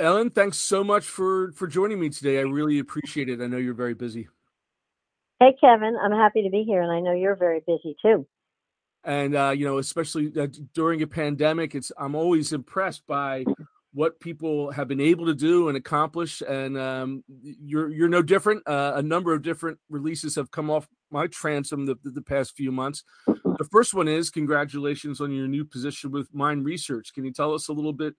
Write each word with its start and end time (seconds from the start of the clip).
Ellen, 0.00 0.30
thanks 0.30 0.56
so 0.56 0.82
much 0.82 1.04
for 1.04 1.52
for 1.52 1.66
joining 1.66 2.00
me 2.00 2.08
today. 2.08 2.38
I 2.38 2.42
really 2.42 2.78
appreciate 2.78 3.28
it. 3.28 3.42
I 3.42 3.46
know 3.46 3.58
you're 3.58 3.74
very 3.74 3.92
busy. 3.92 4.28
Hey, 5.38 5.54
Kevin, 5.60 5.94
I'm 6.02 6.12
happy 6.12 6.42
to 6.42 6.48
be 6.48 6.64
here, 6.64 6.80
and 6.80 6.90
I 6.90 7.00
know 7.00 7.12
you're 7.12 7.36
very 7.36 7.60
busy 7.66 7.94
too. 8.00 8.26
And 9.04 9.36
uh, 9.36 9.52
you 9.54 9.66
know, 9.66 9.76
especially 9.76 10.32
uh, 10.40 10.46
during 10.72 11.02
a 11.02 11.06
pandemic, 11.06 11.74
it's 11.74 11.92
I'm 11.98 12.14
always 12.14 12.54
impressed 12.54 13.06
by 13.06 13.44
what 13.92 14.18
people 14.20 14.70
have 14.70 14.88
been 14.88 15.02
able 15.02 15.26
to 15.26 15.34
do 15.34 15.68
and 15.68 15.76
accomplish. 15.76 16.42
And 16.48 16.78
um, 16.78 17.22
you're 17.28 17.90
you're 17.90 18.08
no 18.08 18.22
different. 18.22 18.66
Uh, 18.66 18.92
a 18.94 19.02
number 19.02 19.34
of 19.34 19.42
different 19.42 19.78
releases 19.90 20.34
have 20.36 20.50
come 20.50 20.70
off 20.70 20.88
my 21.10 21.26
transom 21.26 21.84
the, 21.84 21.96
the, 22.02 22.10
the 22.10 22.22
past 22.22 22.56
few 22.56 22.72
months. 22.72 23.04
The 23.26 23.68
first 23.70 23.92
one 23.92 24.08
is 24.08 24.30
congratulations 24.30 25.20
on 25.20 25.30
your 25.30 25.46
new 25.46 25.66
position 25.66 26.10
with 26.10 26.32
Mind 26.32 26.64
Research. 26.64 27.12
Can 27.12 27.26
you 27.26 27.34
tell 27.34 27.52
us 27.52 27.68
a 27.68 27.74
little 27.74 27.92
bit 27.92 28.14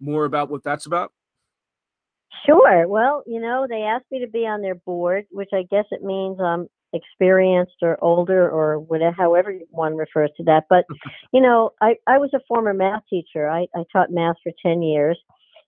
more 0.00 0.24
about 0.24 0.48
what 0.48 0.64
that's 0.64 0.86
about? 0.86 1.12
Sure. 2.44 2.86
Well, 2.88 3.22
you 3.26 3.40
know, 3.40 3.66
they 3.68 3.82
asked 3.82 4.06
me 4.10 4.20
to 4.20 4.30
be 4.30 4.46
on 4.46 4.62
their 4.62 4.74
board, 4.74 5.24
which 5.30 5.50
I 5.52 5.62
guess 5.70 5.84
it 5.90 6.02
means 6.02 6.38
I'm 6.40 6.68
experienced 6.92 7.76
or 7.82 8.02
older 8.02 8.48
or 8.48 8.78
whatever, 8.78 9.14
however 9.16 9.54
one 9.70 9.96
refers 9.96 10.30
to 10.36 10.44
that. 10.44 10.64
But, 10.68 10.84
you 11.32 11.40
know, 11.40 11.70
I, 11.80 11.96
I 12.06 12.18
was 12.18 12.30
a 12.34 12.40
former 12.48 12.74
math 12.74 13.02
teacher. 13.08 13.48
I, 13.48 13.66
I 13.74 13.84
taught 13.92 14.10
math 14.10 14.36
for 14.42 14.52
10 14.64 14.82
years, 14.82 15.18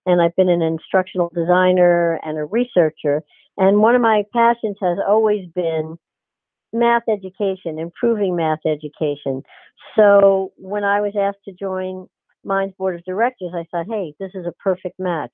and 0.06 0.20
I've 0.20 0.36
been 0.36 0.48
an 0.48 0.62
instructional 0.62 1.30
designer 1.34 2.20
and 2.24 2.38
a 2.38 2.44
researcher. 2.44 3.22
And 3.56 3.80
one 3.80 3.94
of 3.94 4.00
my 4.00 4.22
passions 4.32 4.76
has 4.80 4.98
always 5.06 5.48
been 5.54 5.98
math 6.72 7.02
education, 7.08 7.78
improving 7.78 8.36
math 8.36 8.60
education. 8.66 9.42
So 9.96 10.52
when 10.56 10.84
I 10.84 11.00
was 11.00 11.14
asked 11.18 11.44
to 11.46 11.52
join 11.52 12.06
Mind's 12.44 12.74
board 12.76 12.94
of 12.94 13.04
directors, 13.04 13.52
I 13.54 13.64
thought, 13.70 13.86
hey, 13.88 14.14
this 14.20 14.30
is 14.34 14.46
a 14.46 14.52
perfect 14.62 14.98
match. 14.98 15.32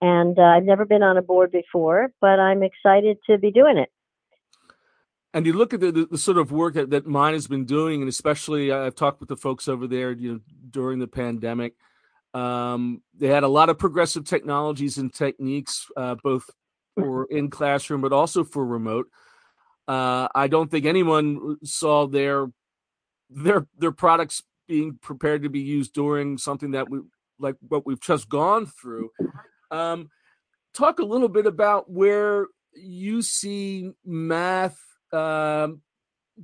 And 0.00 0.38
uh, 0.38 0.42
I've 0.42 0.64
never 0.64 0.84
been 0.84 1.02
on 1.02 1.16
a 1.16 1.22
board 1.22 1.50
before, 1.52 2.12
but 2.20 2.38
I'm 2.38 2.62
excited 2.62 3.18
to 3.28 3.38
be 3.38 3.50
doing 3.50 3.78
it. 3.78 3.90
And 5.32 5.44
you 5.44 5.52
look 5.52 5.74
at 5.74 5.80
the, 5.80 5.92
the, 5.92 6.06
the 6.06 6.18
sort 6.18 6.38
of 6.38 6.50
work 6.50 6.74
that, 6.74 6.90
that 6.90 7.06
Mind 7.06 7.34
has 7.34 7.46
been 7.46 7.66
doing, 7.66 8.00
and 8.00 8.08
especially 8.08 8.72
I've 8.72 8.94
talked 8.94 9.20
with 9.20 9.28
the 9.28 9.36
folks 9.36 9.68
over 9.68 9.86
there, 9.86 10.12
you 10.12 10.32
know, 10.32 10.40
during 10.70 10.98
the 10.98 11.06
pandemic. 11.06 11.74
Um, 12.32 13.02
they 13.14 13.28
had 13.28 13.42
a 13.42 13.48
lot 13.48 13.68
of 13.68 13.78
progressive 13.78 14.24
technologies 14.24 14.98
and 14.98 15.12
techniques, 15.12 15.86
uh, 15.96 16.16
both 16.22 16.48
for 16.94 17.26
in 17.30 17.50
classroom, 17.50 18.00
but 18.00 18.12
also 18.12 18.44
for 18.44 18.64
remote. 18.64 19.08
Uh, 19.88 20.28
I 20.34 20.48
don't 20.48 20.70
think 20.70 20.84
anyone 20.84 21.58
saw 21.64 22.06
their 22.06 22.46
their 23.30 23.66
their 23.78 23.92
products 23.92 24.42
being 24.66 24.98
prepared 25.00 25.42
to 25.42 25.48
be 25.48 25.60
used 25.60 25.92
during 25.92 26.38
something 26.38 26.72
that 26.72 26.90
we 26.90 27.00
like 27.38 27.56
what 27.68 27.86
we've 27.86 28.00
just 28.00 28.28
gone 28.28 28.66
through. 28.66 29.10
Um, 29.70 30.10
talk 30.74 30.98
a 30.98 31.04
little 31.04 31.28
bit 31.28 31.46
about 31.46 31.90
where 31.90 32.46
you 32.74 33.22
see 33.22 33.90
math 34.04 34.78
um, 35.12 35.80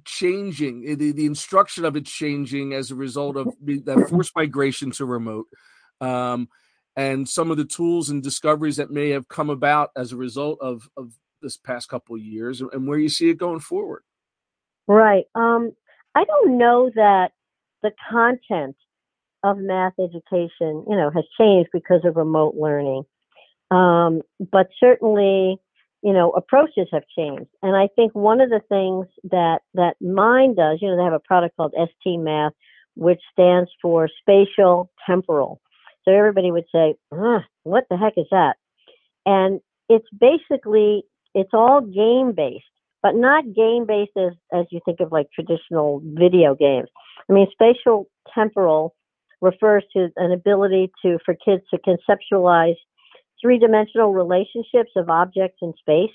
changing, 0.05 0.85
eh, 0.89 0.95
the, 0.95 1.13
the 1.13 1.27
instruction 1.27 1.85
of 1.85 1.97
it 1.97 2.07
changing 2.07 2.73
as 2.73 2.91
a 2.91 2.95
result 2.95 3.37
of 3.37 3.55
that 3.61 4.07
forced 4.11 4.35
migration 4.35 4.91
to 4.93 5.05
remote, 5.05 5.47
um, 6.01 6.49
and 6.97 7.29
some 7.29 7.51
of 7.51 7.57
the 7.57 7.65
tools 7.65 8.11
and 8.11 8.23
discoveries 8.23 8.77
that 8.77 8.91
may 8.91 9.11
have 9.11 9.29
come 9.29 9.51
about 9.51 9.91
as 9.97 10.13
a 10.13 10.17
result 10.17 10.59
of, 10.61 10.89
of 10.97 11.13
this 11.41 11.57
past 11.57 11.89
couple 11.89 12.15
of 12.15 12.23
years, 12.23 12.61
and 12.61 12.87
where 12.87 12.99
you 12.99 13.09
see 13.09 13.29
it 13.29 13.39
going 13.39 13.61
forward. 13.61 14.03
Right. 14.87 15.25
Um, 15.35 15.73
I 16.15 16.25
don't 16.25 16.59
know 16.59 16.91
that 16.95 17.33
the 17.83 17.93
content 18.11 18.77
of 19.45 19.59
math 19.59 19.95
education, 19.99 20.85
you 20.89 20.97
know, 20.97 21.11
has 21.15 21.25
changed 21.39 21.71
because 21.73 22.01
of 22.05 22.17
remote 22.17 22.55
learning. 22.55 23.05
Um, 23.71 24.23
but 24.51 24.69
certainly, 24.79 25.57
you 26.03 26.13
know, 26.13 26.31
approaches 26.31 26.89
have 26.93 27.05
changed. 27.17 27.51
And 27.63 27.77
I 27.77 27.89
think 27.95 28.15
one 28.15 28.41
of 28.41 28.51
the 28.51 28.61
things 28.69 29.07
that, 29.31 29.61
that 29.75 29.95
Mind 30.01 30.57
does, 30.57 30.79
you 30.81 30.89
know, 30.89 30.97
they 30.97 31.05
have 31.05 31.13
a 31.13 31.21
product 31.21 31.57
called 31.57 31.75
ST 31.77 32.21
Math, 32.21 32.53
which 32.97 33.21
stands 33.33 33.71
for 33.81 34.09
spatial 34.21 34.91
temporal. 35.07 35.61
So 36.05 36.13
everybody 36.13 36.51
would 36.51 36.67
say, 36.73 36.95
what 37.11 37.85
the 37.89 37.97
heck 37.97 38.15
is 38.17 38.27
that? 38.31 38.57
And 39.25 39.61
it's 39.89 40.07
basically, 40.19 41.05
it's 41.35 41.53
all 41.53 41.81
game 41.81 42.33
based, 42.37 42.65
but 43.03 43.15
not 43.15 43.55
game 43.55 43.87
based 43.87 44.17
as, 44.17 44.33
as 44.53 44.67
you 44.71 44.81
think 44.85 45.01
of 45.01 45.13
like 45.13 45.29
traditional 45.33 46.03
video 46.05 46.55
games. 46.55 46.89
I 47.31 47.33
mean, 47.33 47.47
spatial 47.53 48.09
temporal 48.35 48.95
refers 49.43 49.85
to 49.95 50.09
an 50.17 50.33
ability 50.33 50.91
to, 51.05 51.19
for 51.25 51.35
kids 51.35 51.63
to 51.71 51.79
conceptualize 51.79 52.77
three 53.41 53.59
dimensional 53.59 54.13
relationships 54.15 54.93
of 54.97 55.11
objects 55.11 55.59
in 55.61 55.75
space. 55.79 56.15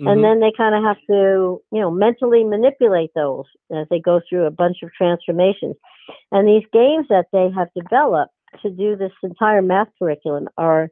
Mm-hmm. 0.00 0.06
And 0.08 0.24
then 0.24 0.40
they 0.40 0.52
kind 0.56 0.74
of 0.74 0.82
have 0.82 0.96
to, 1.08 1.60
you 1.70 1.80
know, 1.80 1.90
mentally 1.90 2.44
manipulate 2.44 3.10
those 3.14 3.44
as 3.70 3.86
they 3.90 4.00
go 4.00 4.20
through 4.26 4.46
a 4.46 4.50
bunch 4.50 4.78
of 4.82 4.90
transformations. 4.96 5.76
And 6.32 6.48
these 6.48 6.66
games 6.72 7.06
that 7.10 7.26
they 7.32 7.50
have 7.54 7.68
developed 7.76 8.32
to 8.62 8.70
do 8.70 8.96
this 8.96 9.12
entire 9.22 9.62
math 9.62 9.88
curriculum 9.98 10.48
are, 10.56 10.88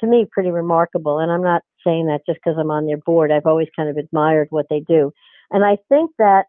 to 0.00 0.06
me, 0.06 0.26
pretty 0.30 0.50
remarkable. 0.50 1.18
And 1.18 1.32
I'm 1.32 1.42
not 1.42 1.62
saying 1.86 2.06
that 2.06 2.20
just 2.26 2.38
because 2.44 2.58
I'm 2.60 2.70
on 2.70 2.86
their 2.86 2.98
board. 2.98 3.32
I've 3.32 3.46
always 3.46 3.68
kind 3.74 3.88
of 3.88 3.96
admired 3.96 4.48
what 4.50 4.66
they 4.68 4.80
do. 4.80 5.12
And 5.50 5.64
I 5.64 5.78
think 5.88 6.10
that 6.18 6.44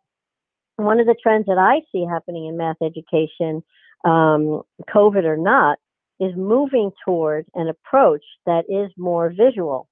one 0.77 0.99
of 0.99 1.07
the 1.07 1.15
trends 1.21 1.45
that 1.45 1.57
I 1.57 1.81
see 1.91 2.05
happening 2.09 2.47
in 2.47 2.57
math 2.57 2.77
education, 2.81 3.63
um, 4.03 4.61
COVID 4.93 5.23
or 5.23 5.37
not, 5.37 5.77
is 6.19 6.31
moving 6.35 6.91
toward 7.05 7.45
an 7.55 7.67
approach 7.67 8.23
that 8.45 8.63
is 8.69 8.91
more 8.97 9.33
visual, 9.35 9.87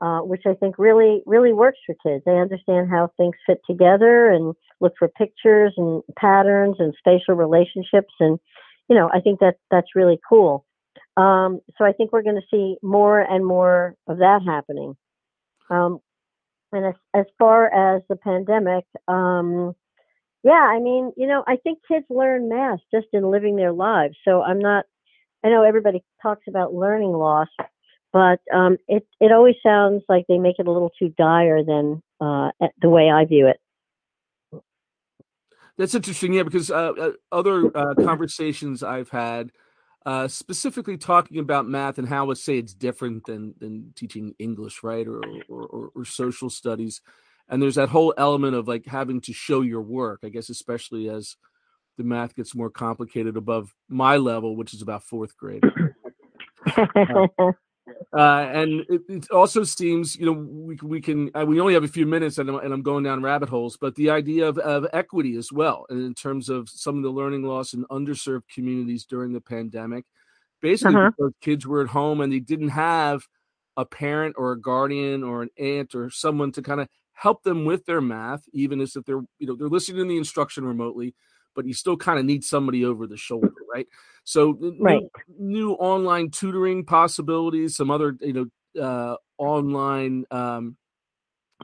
uh, 0.00 0.20
which 0.20 0.42
I 0.46 0.54
think 0.54 0.78
really, 0.78 1.22
really 1.26 1.52
works 1.52 1.78
for 1.84 1.94
kids. 2.04 2.22
They 2.24 2.38
understand 2.38 2.88
how 2.90 3.10
things 3.16 3.34
fit 3.46 3.60
together 3.68 4.30
and 4.30 4.54
look 4.80 4.94
for 4.98 5.08
pictures 5.08 5.72
and 5.76 6.02
patterns 6.16 6.76
and 6.78 6.94
spatial 6.98 7.34
relationships. 7.34 8.14
And, 8.20 8.38
you 8.88 8.94
know, 8.96 9.10
I 9.12 9.20
think 9.20 9.40
that 9.40 9.56
that's 9.70 9.96
really 9.96 10.20
cool. 10.28 10.64
Um, 11.16 11.60
so 11.76 11.84
I 11.84 11.92
think 11.92 12.12
we're 12.12 12.22
going 12.22 12.40
to 12.40 12.46
see 12.50 12.76
more 12.82 13.20
and 13.20 13.44
more 13.44 13.94
of 14.06 14.18
that 14.18 14.42
happening. 14.46 14.94
Um, 15.70 15.98
and 16.72 16.86
as, 16.86 16.94
as 17.14 17.24
far 17.38 17.66
as 17.66 18.02
the 18.08 18.16
pandemic, 18.16 18.84
um, 19.08 19.74
yeah, 20.46 20.52
I 20.52 20.78
mean, 20.78 21.12
you 21.16 21.26
know, 21.26 21.42
I 21.48 21.56
think 21.56 21.80
kids 21.88 22.06
learn 22.08 22.48
math 22.48 22.78
just 22.94 23.08
in 23.12 23.32
living 23.32 23.56
their 23.56 23.72
lives. 23.72 24.16
So 24.24 24.42
I'm 24.42 24.60
not 24.60 24.84
I 25.44 25.48
know 25.48 25.62
everybody 25.62 26.04
talks 26.22 26.44
about 26.48 26.72
learning 26.72 27.12
loss, 27.12 27.48
but 28.12 28.40
um, 28.54 28.78
it 28.86 29.06
it 29.20 29.32
always 29.32 29.56
sounds 29.60 30.04
like 30.08 30.24
they 30.28 30.38
make 30.38 30.56
it 30.58 30.68
a 30.68 30.72
little 30.72 30.92
too 30.98 31.12
dire 31.18 31.64
than 31.64 32.00
uh, 32.20 32.50
the 32.80 32.88
way 32.88 33.10
I 33.10 33.24
view 33.24 33.48
it. 33.48 34.62
That's 35.78 35.94
interesting, 35.94 36.32
yeah, 36.32 36.44
because 36.44 36.70
uh, 36.70 36.92
uh 36.98 37.12
other 37.32 37.76
uh, 37.76 37.94
conversations 37.94 38.82
I've 38.82 39.10
had, 39.10 39.50
uh, 40.06 40.28
specifically 40.28 40.96
talking 40.96 41.38
about 41.38 41.68
math 41.68 41.98
and 41.98 42.08
how, 42.08 42.24
let's 42.24 42.44
say, 42.44 42.58
it's 42.58 42.72
different 42.72 43.26
than 43.26 43.54
than 43.58 43.92
teaching 43.96 44.34
English, 44.38 44.82
right, 44.82 45.06
or 45.06 45.20
or, 45.48 45.66
or, 45.66 45.90
or 45.94 46.04
social 46.04 46.50
studies, 46.50 47.02
and 47.48 47.62
there's 47.62 47.76
that 47.76 47.88
whole 47.88 48.14
element 48.16 48.54
of 48.54 48.68
like 48.68 48.86
having 48.86 49.20
to 49.22 49.32
show 49.32 49.60
your 49.60 49.82
work. 49.82 50.20
I 50.24 50.28
guess 50.28 50.48
especially 50.48 51.08
as 51.08 51.36
the 51.96 52.04
math 52.04 52.34
gets 52.34 52.54
more 52.54 52.70
complicated 52.70 53.36
above 53.36 53.74
my 53.88 54.16
level, 54.16 54.56
which 54.56 54.74
is 54.74 54.82
about 54.82 55.02
fourth 55.02 55.36
grade. 55.36 55.62
uh, 56.76 57.52
uh, 58.16 58.48
and 58.52 58.84
it, 58.88 59.02
it, 59.08 59.30
also 59.30 59.62
seems, 59.62 60.16
you 60.16 60.26
know, 60.26 60.32
we, 60.32 60.78
we 60.82 61.00
can, 61.00 61.30
uh, 61.34 61.44
we 61.46 61.60
only 61.60 61.74
have 61.74 61.84
a 61.84 61.88
few 61.88 62.06
minutes 62.06 62.38
and 62.38 62.48
I'm, 62.48 62.56
and 62.56 62.74
I'm, 62.74 62.82
going 62.82 63.04
down 63.04 63.22
rabbit 63.22 63.48
holes, 63.48 63.78
but 63.80 63.94
the 63.94 64.10
idea 64.10 64.48
of, 64.48 64.58
of 64.58 64.86
equity 64.92 65.36
as 65.36 65.52
well, 65.52 65.86
and 65.88 66.04
in 66.04 66.14
terms 66.14 66.48
of 66.48 66.68
some 66.68 66.96
of 66.96 67.02
the 67.02 67.10
learning 67.10 67.44
loss 67.44 67.72
in 67.72 67.84
underserved 67.84 68.42
communities 68.52 69.04
during 69.04 69.32
the 69.32 69.40
pandemic, 69.40 70.04
basically 70.60 70.96
uh-huh. 70.96 71.28
kids 71.40 71.66
were 71.66 71.80
at 71.80 71.88
home 71.88 72.20
and 72.20 72.32
they 72.32 72.40
didn't 72.40 72.70
have 72.70 73.22
a 73.76 73.84
parent 73.84 74.34
or 74.36 74.52
a 74.52 74.60
guardian 74.60 75.22
or 75.22 75.42
an 75.42 75.50
aunt 75.58 75.94
or 75.94 76.10
someone 76.10 76.50
to 76.52 76.62
kind 76.62 76.80
of 76.80 76.88
help 77.16 77.42
them 77.42 77.64
with 77.64 77.84
their 77.86 78.00
math, 78.00 78.44
even 78.52 78.80
as 78.80 78.94
if 78.96 79.04
they're, 79.04 79.22
you 79.38 79.46
know, 79.46 79.56
they're 79.56 79.68
listening 79.68 80.02
to 80.02 80.08
the 80.08 80.16
instruction 80.16 80.64
remotely 80.64 81.14
but 81.56 81.66
you 81.66 81.72
still 81.72 81.96
kind 81.96 82.18
of 82.18 82.24
need 82.24 82.44
somebody 82.44 82.84
over 82.84 83.06
the 83.06 83.16
shoulder, 83.16 83.50
right? 83.74 83.88
So 84.22 84.58
right. 84.78 85.00
New, 85.00 85.10
new, 85.38 85.72
online 85.72 86.30
tutoring 86.30 86.84
possibilities, 86.84 87.74
some 87.74 87.90
other 87.90 88.16
you 88.20 88.50
know 88.74 88.80
uh, 88.80 89.16
online 89.38 90.26
um, 90.30 90.76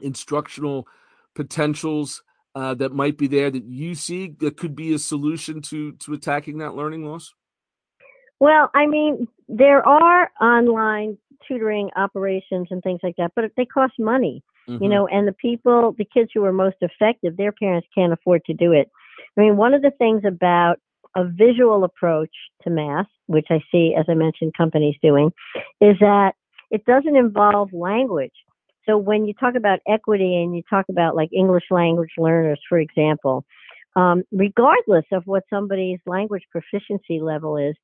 instructional 0.01 0.87
potentials 1.35 2.23
uh, 2.55 2.73
that 2.75 2.91
might 2.91 3.17
be 3.17 3.27
there 3.27 3.49
that 3.49 3.63
you 3.63 3.95
see 3.95 4.35
that 4.39 4.57
could 4.57 4.75
be 4.75 4.93
a 4.93 4.99
solution 4.99 5.61
to 5.61 5.93
to 5.93 6.13
attacking 6.13 6.57
that 6.57 6.75
learning 6.75 7.05
loss. 7.05 7.33
Well, 8.39 8.69
I 8.73 8.87
mean, 8.87 9.27
there 9.47 9.87
are 9.87 10.29
online 10.41 11.17
tutoring 11.47 11.89
operations 11.95 12.67
and 12.71 12.81
things 12.81 12.99
like 13.03 13.15
that, 13.17 13.31
but 13.35 13.45
they 13.55 13.65
cost 13.65 13.93
money. 13.99 14.43
Mm-hmm. 14.67 14.83
You 14.83 14.89
know, 14.89 15.07
and 15.07 15.27
the 15.27 15.33
people, 15.33 15.93
the 15.97 16.05
kids 16.05 16.31
who 16.33 16.43
are 16.45 16.53
most 16.53 16.77
effective, 16.81 17.35
their 17.35 17.51
parents 17.51 17.87
can't 17.93 18.13
afford 18.13 18.43
to 18.45 18.53
do 18.53 18.71
it. 18.71 18.89
I 19.37 19.41
mean, 19.41 19.57
one 19.57 19.73
of 19.73 19.81
the 19.81 19.91
things 19.91 20.23
about 20.25 20.77
a 21.15 21.25
visual 21.25 21.83
approach 21.83 22.31
to 22.63 22.69
math, 22.69 23.07
which 23.27 23.47
I 23.49 23.59
see, 23.71 23.95
as 23.97 24.05
I 24.07 24.13
mentioned, 24.13 24.53
companies 24.57 24.95
doing, 25.01 25.31
is 25.81 25.95
that 25.99 26.33
it 26.71 26.85
doesn't 26.85 27.15
involve 27.15 27.71
language. 27.73 28.33
So 28.85 28.97
when 28.97 29.25
you 29.25 29.33
talk 29.33 29.55
about 29.55 29.79
equity 29.87 30.41
and 30.41 30.55
you 30.55 30.63
talk 30.69 30.85
about 30.89 31.15
like 31.15 31.29
English 31.31 31.65
language 31.69 32.11
learners, 32.17 32.59
for 32.67 32.79
example, 32.79 33.45
um, 33.95 34.23
regardless 34.31 35.05
of 35.11 35.23
what 35.25 35.43
somebody's 35.49 35.99
language 36.05 36.43
proficiency 36.51 37.19
level 37.21 37.57
is, 37.57 37.75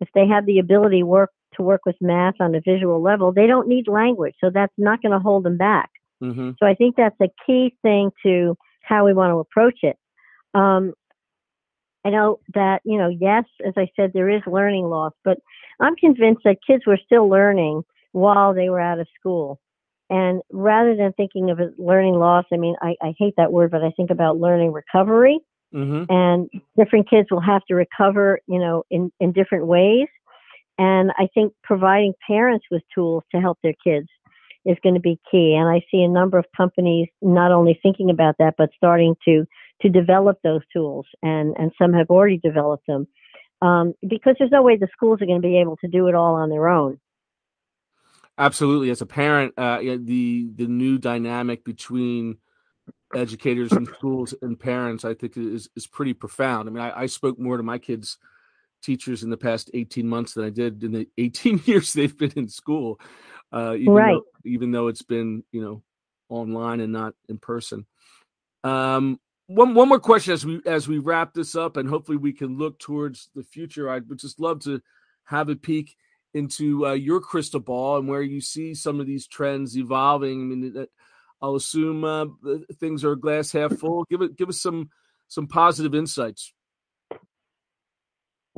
if 0.00 0.08
they 0.14 0.26
have 0.26 0.46
the 0.46 0.58
ability 0.58 1.02
work 1.02 1.30
to 1.54 1.62
work 1.62 1.82
with 1.84 1.96
math 2.00 2.34
on 2.40 2.54
a 2.54 2.60
visual 2.60 3.02
level, 3.02 3.32
they 3.32 3.46
don't 3.46 3.68
need 3.68 3.86
language. 3.86 4.34
So 4.42 4.50
that's 4.52 4.72
not 4.78 5.02
going 5.02 5.12
to 5.12 5.18
hold 5.18 5.44
them 5.44 5.56
back. 5.56 5.90
Mm-hmm. 6.22 6.50
So 6.58 6.66
I 6.66 6.74
think 6.74 6.96
that's 6.96 7.20
a 7.20 7.28
key 7.46 7.74
thing 7.82 8.10
to 8.24 8.56
how 8.82 9.04
we 9.04 9.14
want 9.14 9.32
to 9.32 9.38
approach 9.38 9.78
it. 9.82 9.96
Um, 10.54 10.94
I 12.04 12.10
know 12.10 12.40
that, 12.54 12.80
you 12.84 12.96
know, 12.96 13.08
yes, 13.08 13.44
as 13.66 13.74
I 13.76 13.88
said, 13.94 14.12
there 14.14 14.30
is 14.30 14.42
learning 14.46 14.84
loss, 14.84 15.12
but 15.24 15.38
I'm 15.80 15.96
convinced 15.96 16.42
that 16.44 16.56
kids 16.66 16.84
were 16.86 16.98
still 17.04 17.28
learning 17.28 17.82
while 18.12 18.54
they 18.54 18.70
were 18.70 18.80
out 18.80 19.00
of 19.00 19.06
school. 19.18 19.60
And 20.10 20.40
rather 20.50 20.96
than 20.96 21.12
thinking 21.12 21.50
of 21.50 21.60
it 21.60 21.78
learning 21.78 22.14
loss, 22.14 22.46
I 22.52 22.56
mean, 22.56 22.76
I, 22.80 22.94
I 23.02 23.14
hate 23.18 23.34
that 23.36 23.52
word, 23.52 23.70
but 23.70 23.84
I 23.84 23.90
think 23.90 24.10
about 24.10 24.38
learning 24.38 24.72
recovery. 24.72 25.38
Mm-hmm. 25.74 26.04
And 26.08 26.48
different 26.78 27.10
kids 27.10 27.28
will 27.30 27.42
have 27.42 27.62
to 27.66 27.74
recover, 27.74 28.40
you 28.46 28.58
know, 28.58 28.84
in, 28.90 29.12
in 29.20 29.32
different 29.32 29.66
ways. 29.66 30.08
And 30.78 31.10
I 31.18 31.28
think 31.34 31.52
providing 31.62 32.14
parents 32.26 32.64
with 32.70 32.82
tools 32.94 33.24
to 33.34 33.40
help 33.40 33.58
their 33.62 33.74
kids 33.84 34.08
is 34.68 34.76
going 34.82 34.94
to 34.94 35.00
be 35.00 35.18
key. 35.30 35.54
And 35.58 35.68
I 35.68 35.80
see 35.90 36.02
a 36.02 36.08
number 36.08 36.38
of 36.38 36.44
companies 36.56 37.08
not 37.22 37.50
only 37.50 37.78
thinking 37.82 38.10
about 38.10 38.36
that, 38.38 38.54
but 38.56 38.70
starting 38.76 39.16
to 39.24 39.46
to 39.82 39.88
develop 39.88 40.38
those 40.42 40.62
tools. 40.72 41.06
And 41.22 41.56
and 41.58 41.72
some 41.80 41.92
have 41.94 42.10
already 42.10 42.38
developed 42.38 42.86
them 42.86 43.08
um, 43.62 43.94
because 44.06 44.36
there's 44.38 44.50
no 44.50 44.62
way 44.62 44.76
the 44.76 44.88
schools 44.92 45.20
are 45.20 45.26
going 45.26 45.42
to 45.42 45.48
be 45.48 45.58
able 45.58 45.76
to 45.78 45.88
do 45.88 46.08
it 46.08 46.14
all 46.14 46.34
on 46.34 46.50
their 46.50 46.68
own. 46.68 47.00
Absolutely, 48.36 48.90
as 48.90 49.00
a 49.00 49.06
parent, 49.06 49.54
uh, 49.56 49.78
the 49.80 50.48
the 50.54 50.66
new 50.68 50.98
dynamic 50.98 51.64
between 51.64 52.38
educators 53.14 53.72
and 53.72 53.88
schools 53.88 54.34
and 54.42 54.60
parents, 54.60 55.04
I 55.04 55.14
think, 55.14 55.36
is 55.36 55.68
is 55.74 55.86
pretty 55.86 56.14
profound. 56.14 56.68
I 56.68 56.72
mean, 56.72 56.82
I, 56.84 57.02
I 57.02 57.06
spoke 57.06 57.38
more 57.38 57.56
to 57.56 57.64
my 57.64 57.78
kids' 57.78 58.16
teachers 58.80 59.24
in 59.24 59.30
the 59.30 59.36
past 59.36 59.70
18 59.74 60.06
months 60.06 60.34
than 60.34 60.44
I 60.44 60.50
did 60.50 60.84
in 60.84 60.92
the 60.92 61.08
18 61.18 61.62
years 61.64 61.92
they've 61.92 62.16
been 62.16 62.32
in 62.36 62.48
school, 62.48 63.00
uh, 63.52 63.74
even 63.74 63.92
right. 63.92 64.12
though 64.14 64.24
even 64.44 64.70
though 64.70 64.88
it's 64.88 65.02
been 65.02 65.42
you 65.52 65.62
know 65.62 65.82
online 66.28 66.80
and 66.80 66.92
not 66.92 67.14
in 67.28 67.38
person. 67.38 67.86
Um, 68.64 69.18
one 69.46 69.74
one 69.74 69.88
more 69.88 70.00
question 70.00 70.34
as 70.34 70.44
we 70.44 70.60
as 70.66 70.88
we 70.88 70.98
wrap 70.98 71.32
this 71.32 71.54
up, 71.54 71.76
and 71.76 71.88
hopefully 71.88 72.18
we 72.18 72.32
can 72.32 72.58
look 72.58 72.78
towards 72.78 73.30
the 73.34 73.42
future. 73.42 73.90
I 73.90 74.00
would 74.00 74.18
just 74.18 74.40
love 74.40 74.60
to 74.64 74.80
have 75.24 75.48
a 75.48 75.56
peek 75.56 75.96
into 76.34 76.86
uh, 76.86 76.92
your 76.92 77.20
crystal 77.20 77.60
ball 77.60 77.98
and 77.98 78.08
where 78.08 78.22
you 78.22 78.40
see 78.40 78.74
some 78.74 79.00
of 79.00 79.06
these 79.06 79.26
trends 79.26 79.76
evolving. 79.76 80.40
I 80.40 80.44
mean, 80.44 80.86
I'll 81.40 81.56
assume 81.56 82.04
uh, 82.04 82.26
things 82.78 83.04
are 83.04 83.16
glass 83.16 83.52
half 83.52 83.76
full. 83.78 84.04
Give 84.10 84.22
it, 84.22 84.36
give 84.36 84.48
us 84.48 84.60
some 84.60 84.90
some 85.28 85.46
positive 85.46 85.94
insights. 85.94 86.52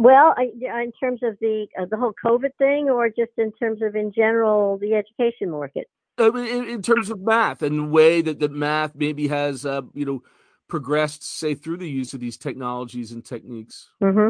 Well, 0.01 0.33
I, 0.35 0.45
in 0.83 0.93
terms 0.93 1.21
of 1.23 1.37
the 1.43 1.67
uh, 1.79 1.85
the 1.91 1.99
whole 1.99 2.15
COVID 2.25 2.55
thing, 2.57 2.89
or 2.89 3.11
just 3.11 3.33
in 3.37 3.53
terms 3.53 3.83
of 3.83 3.95
in 3.95 4.15
general 4.15 4.79
the 4.79 4.95
education 4.95 5.51
market. 5.51 5.89
Uh, 6.19 6.33
in, 6.33 6.67
in, 6.71 6.81
terms 6.81 7.11
of 7.11 7.21
math 7.21 7.61
and 7.61 7.79
the 7.79 7.85
way 7.85 8.23
that, 8.23 8.41
that 8.41 8.51
math 8.51 8.95
maybe 8.95 9.29
has 9.29 9.67
uh, 9.67 9.83
you 9.93 10.07
know 10.07 10.23
progressed, 10.69 11.23
say 11.23 11.55
through 11.55 11.77
the 11.77 11.89
use 11.89 12.15
of 12.15 12.21
these 12.21 12.39
technologies 12.39 13.13
and 13.13 13.27
techniques. 13.27 13.91
Mm-hmm. 14.03 14.29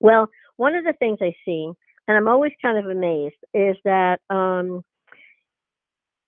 Well, 0.00 0.28
one 0.56 0.74
of 0.74 0.82
the 0.82 0.94
things 0.94 1.18
I 1.20 1.32
see, 1.44 1.70
and 2.08 2.16
I'm 2.16 2.26
always 2.26 2.52
kind 2.60 2.76
of 2.76 2.90
amazed, 2.90 3.36
is 3.54 3.76
that 3.84 4.18
um, 4.30 4.82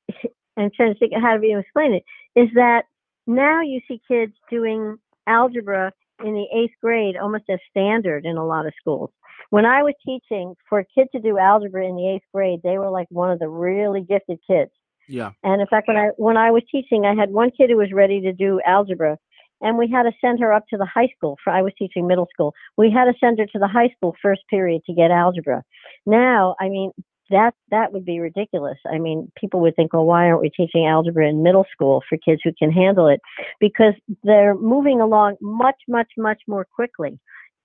I'm 0.56 0.70
trying 0.76 0.94
to 0.94 0.98
think 1.00 1.12
how 1.20 1.36
to 1.36 1.42
even 1.42 1.58
explain 1.58 1.94
it, 1.94 2.04
is 2.38 2.50
that 2.54 2.84
now 3.26 3.62
you 3.62 3.80
see 3.88 4.00
kids 4.06 4.34
doing 4.48 4.98
algebra 5.26 5.92
in 6.24 6.34
the 6.34 6.46
eighth 6.56 6.74
grade 6.80 7.16
almost 7.16 7.44
as 7.48 7.58
standard 7.70 8.24
in 8.24 8.36
a 8.36 8.46
lot 8.46 8.66
of 8.66 8.72
schools. 8.80 9.10
When 9.50 9.66
I 9.66 9.82
was 9.82 9.94
teaching 10.04 10.54
for 10.68 10.80
a 10.80 10.84
kid 10.84 11.08
to 11.12 11.20
do 11.20 11.38
algebra 11.38 11.86
in 11.86 11.96
the 11.96 12.08
eighth 12.08 12.24
grade, 12.34 12.60
they 12.64 12.78
were 12.78 12.90
like 12.90 13.06
one 13.10 13.30
of 13.30 13.38
the 13.38 13.48
really 13.48 14.00
gifted 14.00 14.38
kids. 14.46 14.70
Yeah. 15.06 15.32
And 15.42 15.60
in 15.60 15.66
fact, 15.66 15.88
when 15.88 15.96
I 15.96 16.08
when 16.16 16.36
I 16.36 16.50
was 16.50 16.62
teaching, 16.70 17.04
I 17.04 17.14
had 17.14 17.30
one 17.30 17.50
kid 17.50 17.70
who 17.70 17.76
was 17.76 17.92
ready 17.92 18.20
to 18.22 18.32
do 18.32 18.60
algebra, 18.66 19.18
and 19.60 19.76
we 19.76 19.90
had 19.90 20.04
to 20.04 20.12
send 20.20 20.40
her 20.40 20.52
up 20.52 20.64
to 20.68 20.78
the 20.78 20.86
high 20.86 21.08
school. 21.16 21.36
For 21.44 21.52
I 21.52 21.62
was 21.62 21.72
teaching 21.78 22.06
middle 22.06 22.28
school, 22.32 22.54
we 22.76 22.90
had 22.90 23.04
to 23.04 23.12
send 23.20 23.38
her 23.38 23.46
to 23.46 23.58
the 23.58 23.68
high 23.68 23.90
school 23.96 24.14
first 24.22 24.42
period 24.48 24.82
to 24.86 24.94
get 24.94 25.10
algebra. 25.10 25.62
Now, 26.06 26.56
I 26.58 26.68
mean, 26.68 26.92
that 27.30 27.54
that 27.70 27.92
would 27.92 28.04
be 28.04 28.20
ridiculous. 28.20 28.78
I 28.90 28.98
mean, 28.98 29.30
people 29.38 29.60
would 29.60 29.76
think, 29.76 29.92
well, 29.92 30.04
why 30.04 30.26
aren't 30.26 30.42
we 30.42 30.50
teaching 30.50 30.86
algebra 30.86 31.28
in 31.28 31.42
middle 31.42 31.66
school 31.72 32.02
for 32.08 32.18
kids 32.18 32.42
who 32.44 32.52
can 32.58 32.70
handle 32.70 33.08
it? 33.08 33.20
Because 33.60 33.94
they're 34.22 34.54
moving 34.54 35.00
along 35.00 35.36
much, 35.40 35.76
much, 35.88 36.08
much 36.18 36.42
more 36.46 36.66
quickly. 36.74 37.18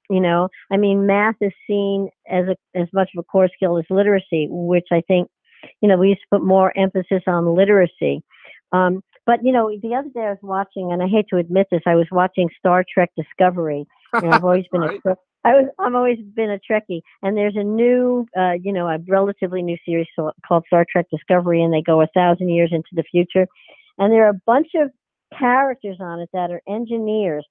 You 0.09 0.21
know, 0.21 0.49
I 0.71 0.77
mean, 0.77 1.05
math 1.05 1.35
is 1.39 1.51
seen 1.67 2.09
as 2.27 2.45
a 2.47 2.79
as 2.79 2.87
much 2.93 3.09
of 3.15 3.19
a 3.19 3.23
core 3.23 3.49
skill 3.55 3.77
as 3.77 3.85
literacy, 3.91 4.47
which 4.49 4.87
I 4.91 5.01
think, 5.07 5.29
you 5.81 5.89
know, 5.89 5.97
we 5.97 6.09
used 6.09 6.21
to 6.21 6.37
put 6.37 6.45
more 6.45 6.75
emphasis 6.75 7.21
on 7.27 7.45
literacy. 7.55 8.23
Um, 8.71 9.03
but 9.27 9.43
you 9.43 9.51
know, 9.51 9.69
the 9.69 9.93
other 9.93 10.09
day 10.09 10.21
I 10.21 10.29
was 10.31 10.39
watching, 10.41 10.91
and 10.91 11.03
I 11.03 11.07
hate 11.07 11.27
to 11.29 11.37
admit 11.37 11.67
this, 11.69 11.81
I 11.85 11.93
was 11.93 12.07
watching 12.11 12.49
Star 12.57 12.83
Trek 12.91 13.11
Discovery. 13.15 13.85
And 14.13 14.33
I've 14.33 14.43
always 14.43 14.65
been 14.71 14.81
right. 14.81 14.99
a 15.05 15.15
I 15.45 15.53
was 15.53 15.69
I've 15.79 15.95
always 15.95 16.19
been 16.35 16.51
a 16.51 16.59
Trekkie, 16.59 17.01
and 17.21 17.37
there's 17.37 17.55
a 17.55 17.63
new, 17.63 18.25
uh, 18.37 18.53
you 18.61 18.73
know, 18.73 18.87
a 18.87 18.99
relatively 19.07 19.61
new 19.61 19.77
series 19.85 20.07
called 20.45 20.63
Star 20.67 20.85
Trek 20.89 21.05
Discovery, 21.09 21.63
and 21.63 21.73
they 21.73 21.81
go 21.81 22.01
a 22.01 22.07
thousand 22.13 22.49
years 22.49 22.71
into 22.73 22.89
the 22.93 23.03
future, 23.03 23.47
and 23.97 24.11
there 24.11 24.25
are 24.25 24.31
a 24.31 24.41
bunch 24.45 24.69
of 24.75 24.91
characters 25.37 25.97
on 25.99 26.19
it 26.19 26.29
that 26.33 26.51
are 26.51 26.61
engineers 26.67 27.45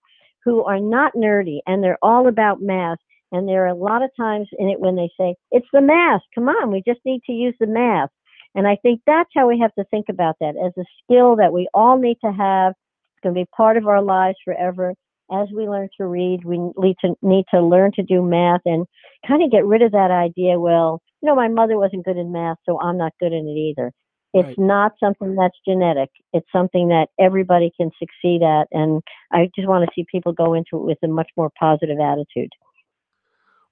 who 0.45 0.65
are 0.65 0.81
not 0.81 1.15
nerdy, 1.15 1.61
and 1.67 1.83
they're 1.83 1.99
all 2.03 2.29
about 2.29 2.61
math. 2.61 2.99
And 3.33 3.47
there 3.47 3.65
are 3.65 3.69
a 3.69 3.75
lot 3.75 4.03
of 4.03 4.11
times 4.17 4.49
in 4.59 4.69
it 4.69 4.81
when 4.81 4.97
they 4.97 5.11
say, 5.19 5.35
"It's 5.51 5.69
the 5.73 5.81
math. 5.81 6.23
Come 6.35 6.49
on, 6.49 6.71
we 6.71 6.83
just 6.87 7.01
need 7.05 7.23
to 7.25 7.33
use 7.33 7.55
the 7.59 7.67
math." 7.67 8.11
And 8.55 8.67
I 8.67 8.77
think 8.77 9.01
that's 9.07 9.31
how 9.35 9.47
we 9.49 9.59
have 9.61 9.75
to 9.75 9.85
think 9.85 10.07
about 10.09 10.37
that 10.41 10.57
as 10.57 10.73
a 10.79 10.85
skill 11.03 11.37
that 11.37 11.53
we 11.53 11.69
all 11.75 11.99
need 11.99 12.19
to 12.25 12.33
have. 12.33 12.73
It's 12.73 13.23
going 13.23 13.35
to 13.35 13.41
be 13.41 13.49
part 13.57 13.77
of 13.77 13.87
our 13.87 14.03
lives 14.03 14.39
forever 14.45 14.95
as 15.31 15.49
we 15.55 15.69
learn 15.69 15.89
to 15.99 16.07
read, 16.07 16.45
we 16.45 16.59
need 16.59 16.97
to 17.05 17.15
need 17.23 17.45
to 17.53 17.61
learn 17.61 17.93
to 17.97 18.03
do 18.03 18.23
math 18.23 18.63
and 18.65 18.87
kind 19.27 19.43
of 19.43 19.51
get 19.51 19.67
rid 19.67 19.83
of 19.83 19.93
that 19.93 20.11
idea. 20.11 20.59
Well, 20.59 21.03
you 21.23 21.27
know, 21.27 21.35
my 21.35 21.49
mother 21.49 21.79
wasn't 21.79 22.05
good 22.05 22.17
in 22.17 22.33
math, 22.33 22.59
so 22.67 22.81
I'm 22.81 22.99
not 22.99 23.13
good 23.21 23.33
in 23.33 23.47
it 23.47 23.59
either. 23.59 23.93
It's 24.35 24.47
right. 24.47 24.59
not 24.59 24.93
something 25.01 25.35
that's 25.37 25.57
genetic. 25.67 26.11
It's 26.33 26.47
something 26.53 26.89
that 26.89 27.09
everybody 27.19 27.73
can 27.77 27.91
succeed 27.99 28.43
at, 28.43 28.69
and 28.73 29.03
I 29.33 29.51
just 29.57 29.67
want 29.67 29.85
to 29.85 29.91
see 29.95 30.07
people 30.11 30.33
go 30.33 30.55
into 30.55 30.77
it 30.77 30.85
with 30.85 30.99
a 31.03 31.09
much 31.09 31.31
more 31.37 31.51
positive 31.59 31.99
attitude. 31.99 32.51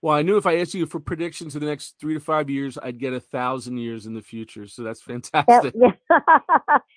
Well, 0.02 0.14
I 0.14 0.22
knew 0.22 0.36
if 0.36 0.46
I 0.46 0.58
asked 0.58 0.74
you 0.74 0.86
for 0.86 1.00
predictions 1.00 1.56
in 1.56 1.60
the 1.60 1.66
next 1.66 1.96
three 2.00 2.14
to 2.14 2.20
five 2.20 2.48
years, 2.48 2.78
I'd 2.82 2.98
get 2.98 3.12
a 3.12 3.20
thousand 3.20 3.78
years 3.78 4.06
in 4.06 4.14
the 4.14 4.22
future. 4.22 4.66
So 4.66 4.82
that's 4.82 5.02
fantastic. 5.02 5.74
Yeah. 5.76 5.90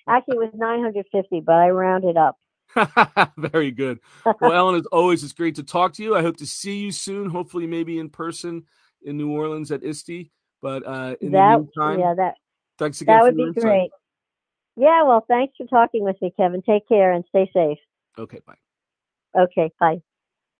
Actually, 0.08 0.36
it 0.36 0.38
was 0.38 0.50
950, 0.54 1.40
but 1.40 1.54
I 1.54 1.70
rounded 1.70 2.16
up. 2.16 2.36
Very 3.36 3.70
good. 3.70 4.00
Well, 4.40 4.52
Ellen, 4.56 4.76
as 4.76 4.86
always, 4.86 5.22
it's 5.24 5.32
great 5.32 5.56
to 5.56 5.62
talk 5.62 5.92
to 5.94 6.02
you. 6.02 6.14
I 6.14 6.22
hope 6.22 6.36
to 6.38 6.46
see 6.46 6.78
you 6.78 6.92
soon, 6.92 7.28
hopefully, 7.28 7.66
maybe 7.66 7.98
in 7.98 8.08
person 8.08 8.64
in 9.02 9.16
New 9.16 9.30
Orleans 9.30 9.70
at 9.70 9.82
ISTE. 9.82 10.30
But 10.62 10.86
uh, 10.86 11.16
in 11.20 11.32
that, 11.32 11.54
the 11.54 11.58
meantime, 11.58 12.00
yeah, 12.00 12.14
that 12.14 12.34
thanks 12.78 13.00
again. 13.00 13.16
That 13.16 13.24
would 13.24 13.36
be 13.36 13.52
great. 13.60 13.90
Yeah, 14.76 15.02
well, 15.04 15.24
thanks 15.26 15.54
for 15.56 15.66
talking 15.66 16.04
with 16.04 16.16
me, 16.22 16.32
Kevin. 16.36 16.62
Take 16.62 16.88
care 16.88 17.12
and 17.12 17.24
stay 17.28 17.50
safe. 17.52 17.78
Okay, 18.18 18.40
bye. 18.46 18.54
Okay, 19.36 19.70
bye. 19.78 20.02